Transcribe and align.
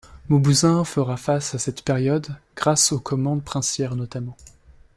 Mauboussin 0.29 0.83
fera 0.83 1.15
face 1.15 1.53
à 1.53 1.59
cette 1.59 1.83
période 1.83 2.25
grâce 2.55 2.91
aux 2.91 2.99
commandes 2.99 3.43
princières 3.43 3.95
notamment. 3.95 4.35